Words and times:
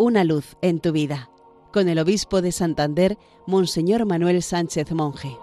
Una 0.00 0.22
luz 0.22 0.56
en 0.62 0.78
tu 0.78 0.92
vida, 0.92 1.28
con 1.72 1.88
el 1.88 1.98
obispo 1.98 2.40
de 2.40 2.52
Santander, 2.52 3.18
Monseñor 3.48 4.06
Manuel 4.06 4.44
Sánchez 4.44 4.92
Monje. 4.92 5.36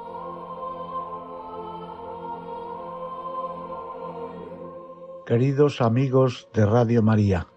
Queridos 5.25 5.81
amigos 5.81 6.47
de 6.53 6.65
Radio 6.65 7.03
María, 7.03 7.47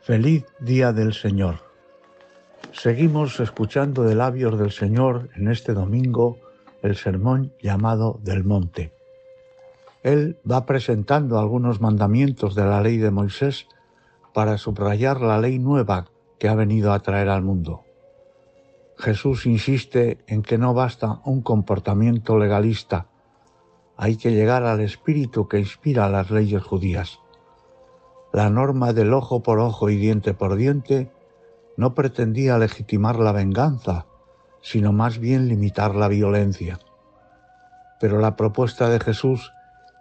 feliz 0.00 0.46
día 0.58 0.94
del 0.94 1.12
Señor. 1.12 1.56
Seguimos 2.72 3.38
escuchando 3.38 4.02
de 4.02 4.14
labios 4.14 4.58
del 4.58 4.72
Señor 4.72 5.28
en 5.36 5.48
este 5.48 5.74
domingo 5.74 6.38
el 6.80 6.96
sermón 6.96 7.52
llamado 7.60 8.18
del 8.22 8.42
monte. 8.42 8.94
Él 10.02 10.38
va 10.50 10.64
presentando 10.64 11.38
algunos 11.38 11.82
mandamientos 11.82 12.54
de 12.54 12.64
la 12.64 12.80
ley 12.80 12.96
de 12.96 13.10
Moisés 13.10 13.66
para 14.32 14.56
subrayar 14.56 15.20
la 15.20 15.38
ley 15.38 15.58
nueva 15.58 16.06
que 16.42 16.48
ha 16.48 16.56
venido 16.56 16.92
a 16.92 16.98
traer 16.98 17.28
al 17.28 17.40
mundo. 17.42 17.84
Jesús 18.98 19.46
insiste 19.46 20.18
en 20.26 20.42
que 20.42 20.58
no 20.58 20.74
basta 20.74 21.20
un 21.24 21.40
comportamiento 21.40 22.36
legalista, 22.36 23.06
hay 23.96 24.16
que 24.16 24.32
llegar 24.32 24.64
al 24.64 24.80
espíritu 24.80 25.46
que 25.46 25.60
inspira 25.60 26.08
las 26.08 26.32
leyes 26.32 26.60
judías. 26.60 27.20
La 28.32 28.50
norma 28.50 28.92
del 28.92 29.14
ojo 29.14 29.44
por 29.44 29.60
ojo 29.60 29.88
y 29.88 29.94
diente 29.94 30.34
por 30.34 30.56
diente 30.56 31.12
no 31.76 31.94
pretendía 31.94 32.58
legitimar 32.58 33.20
la 33.20 33.30
venganza, 33.30 34.06
sino 34.62 34.92
más 34.92 35.18
bien 35.18 35.46
limitar 35.46 35.94
la 35.94 36.08
violencia. 36.08 36.80
Pero 38.00 38.18
la 38.18 38.34
propuesta 38.34 38.88
de 38.88 38.98
Jesús 38.98 39.52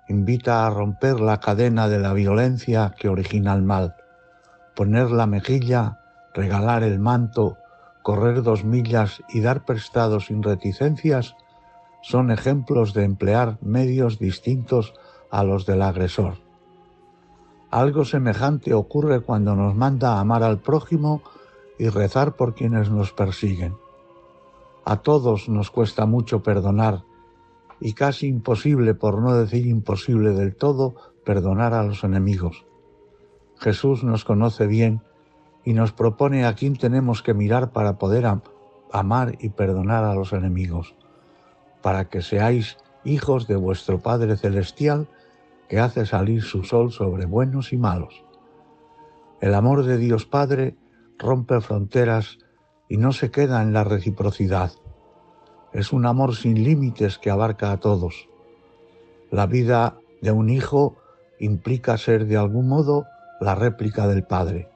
invita 0.09 0.65
a 0.65 0.71
romper 0.71 1.19
la 1.19 1.39
cadena 1.39 1.87
de 1.87 1.99
la 1.99 2.13
violencia 2.13 2.95
que 2.97 3.09
origina 3.09 3.53
el 3.53 3.61
mal, 3.61 3.95
poner 4.75 5.11
la 5.11 5.27
mejilla, 5.27 5.99
regalar 6.33 6.83
el 6.83 6.99
manto, 6.99 7.57
correr 8.03 8.43
dos 8.43 8.63
millas 8.63 9.21
y 9.29 9.41
dar 9.41 9.65
prestado 9.65 10.19
sin 10.19 10.43
reticencias 10.43 11.35
son 12.01 12.31
ejemplos 12.31 12.93
de 12.93 13.03
emplear 13.03 13.57
medios 13.61 14.17
distintos 14.17 14.93
a 15.29 15.43
los 15.43 15.65
del 15.65 15.81
agresor. 15.81 16.35
Algo 17.69 18.03
semejante 18.05 18.73
ocurre 18.73 19.21
cuando 19.21 19.55
nos 19.55 19.75
manda 19.75 20.19
amar 20.19 20.43
al 20.43 20.59
prójimo 20.59 21.21
y 21.77 21.89
rezar 21.89 22.35
por 22.35 22.53
quienes 22.53 22.89
nos 22.89 23.13
persiguen. 23.13 23.75
A 24.83 24.97
todos 24.97 25.47
nos 25.47 25.71
cuesta 25.71 26.05
mucho 26.05 26.43
perdonar 26.43 27.03
y 27.79 27.93
casi 27.93 28.27
imposible, 28.27 28.93
por 28.93 29.19
no 29.19 29.35
decir 29.35 29.67
imposible 29.67 30.31
del 30.31 30.55
todo, 30.55 30.95
perdonar 31.23 31.73
a 31.73 31.83
los 31.83 32.03
enemigos. 32.03 32.65
Jesús 33.57 34.03
nos 34.03 34.25
conoce 34.25 34.67
bien 34.67 35.01
y 35.63 35.73
nos 35.73 35.91
propone 35.91 36.45
a 36.45 36.55
quién 36.55 36.75
tenemos 36.75 37.21
que 37.21 37.33
mirar 37.33 37.71
para 37.71 37.97
poder 37.97 38.25
amar 38.91 39.35
y 39.39 39.49
perdonar 39.49 40.03
a 40.03 40.15
los 40.15 40.33
enemigos, 40.33 40.95
para 41.81 42.09
que 42.09 42.21
seáis 42.21 42.77
hijos 43.03 43.47
de 43.47 43.55
vuestro 43.55 43.99
Padre 43.99 44.37
Celestial 44.37 45.07
que 45.69 45.79
hace 45.79 46.05
salir 46.05 46.41
su 46.41 46.63
sol 46.63 46.91
sobre 46.91 47.25
buenos 47.25 47.73
y 47.73 47.77
malos. 47.77 48.25
El 49.39 49.53
amor 49.55 49.85
de 49.85 49.97
Dios 49.97 50.25
Padre 50.25 50.75
rompe 51.17 51.61
fronteras 51.61 52.37
y 52.89 52.97
no 52.97 53.11
se 53.11 53.31
queda 53.31 53.61
en 53.61 53.73
la 53.73 53.83
reciprocidad. 53.83 54.71
Es 55.71 55.93
un 55.93 56.05
amor 56.05 56.35
sin 56.35 56.63
límites 56.63 57.17
que 57.17 57.31
abarca 57.31 57.71
a 57.71 57.77
todos. 57.77 58.27
La 59.29 59.45
vida 59.45 59.97
de 60.21 60.31
un 60.31 60.49
hijo 60.49 60.97
implica 61.39 61.97
ser 61.97 62.25
de 62.25 62.37
algún 62.37 62.67
modo 62.67 63.05
la 63.39 63.55
réplica 63.55 64.07
del 64.07 64.23
Padre. 64.23 64.70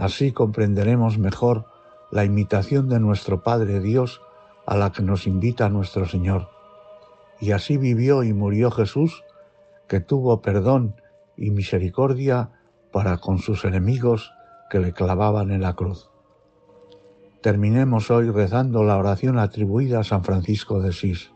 Así 0.00 0.32
comprenderemos 0.32 1.18
mejor 1.18 1.66
la 2.10 2.24
imitación 2.24 2.88
de 2.88 2.98
nuestro 2.98 3.42
Padre 3.42 3.80
Dios 3.80 4.22
a 4.64 4.74
la 4.74 4.92
que 4.92 5.02
nos 5.02 5.26
invita 5.26 5.68
nuestro 5.68 6.06
Señor. 6.06 6.48
Y 7.38 7.52
así 7.52 7.76
vivió 7.76 8.22
y 8.22 8.32
murió 8.32 8.70
Jesús, 8.70 9.22
que 9.88 10.00
tuvo 10.00 10.40
perdón 10.40 10.94
y 11.36 11.50
misericordia 11.50 12.50
para 12.90 13.18
con 13.18 13.40
sus 13.40 13.66
enemigos 13.66 14.32
que 14.70 14.78
le 14.78 14.94
clavaban 14.94 15.50
en 15.50 15.60
la 15.60 15.74
cruz. 15.74 16.08
Terminemos 17.42 18.10
hoy 18.10 18.30
rezando 18.30 18.84
la 18.84 18.96
oración 18.96 19.38
atribuida 19.38 20.00
a 20.00 20.04
San 20.04 20.24
Francisco 20.24 20.80
de 20.80 20.94
Sís. 20.94 21.30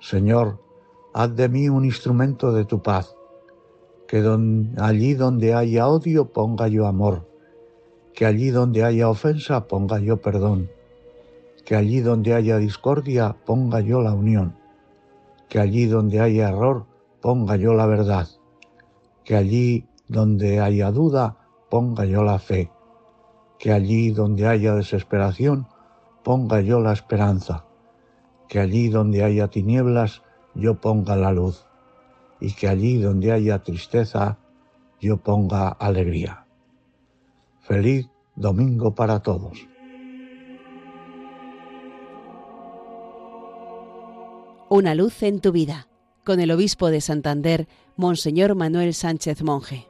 Señor, 0.00 0.58
haz 1.12 1.36
de 1.36 1.50
mí 1.50 1.68
un 1.68 1.84
instrumento 1.84 2.50
de 2.50 2.64
tu 2.64 2.82
paz, 2.82 3.14
que 4.06 4.24
allí 4.78 5.12
donde 5.12 5.52
haya 5.52 5.86
odio 5.86 6.32
ponga 6.32 6.66
yo 6.68 6.86
amor, 6.86 7.27
que 8.18 8.26
allí 8.26 8.50
donde 8.50 8.82
haya 8.82 9.08
ofensa 9.08 9.68
ponga 9.68 10.00
yo 10.00 10.16
perdón, 10.16 10.68
que 11.64 11.76
allí 11.76 12.00
donde 12.00 12.34
haya 12.34 12.58
discordia 12.58 13.36
ponga 13.46 13.78
yo 13.78 14.02
la 14.02 14.12
unión, 14.12 14.56
que 15.48 15.60
allí 15.60 15.86
donde 15.86 16.18
haya 16.18 16.48
error 16.48 16.84
ponga 17.20 17.54
yo 17.54 17.74
la 17.74 17.86
verdad, 17.86 18.26
que 19.22 19.36
allí 19.36 19.86
donde 20.08 20.58
haya 20.58 20.90
duda 20.90 21.36
ponga 21.70 22.06
yo 22.06 22.24
la 22.24 22.40
fe, 22.40 22.72
que 23.56 23.70
allí 23.70 24.10
donde 24.10 24.48
haya 24.48 24.74
desesperación 24.74 25.68
ponga 26.24 26.60
yo 26.60 26.80
la 26.80 26.94
esperanza, 26.94 27.66
que 28.48 28.58
allí 28.58 28.88
donde 28.88 29.22
haya 29.22 29.46
tinieblas 29.46 30.22
yo 30.56 30.80
ponga 30.80 31.14
la 31.14 31.30
luz, 31.30 31.68
y 32.40 32.52
que 32.52 32.66
allí 32.66 33.00
donde 33.00 33.30
haya 33.30 33.62
tristeza 33.62 34.38
yo 35.00 35.18
ponga 35.18 35.68
alegría. 35.68 36.47
Feliz 37.68 38.08
domingo 38.34 38.94
para 38.94 39.20
todos. 39.20 39.68
Una 44.70 44.94
luz 44.94 45.22
en 45.22 45.40
tu 45.40 45.52
vida, 45.52 45.86
con 46.24 46.40
el 46.40 46.50
obispo 46.50 46.90
de 46.90 47.02
Santander, 47.02 47.68
Monseñor 47.94 48.54
Manuel 48.54 48.94
Sánchez 48.94 49.42
Monje. 49.42 49.86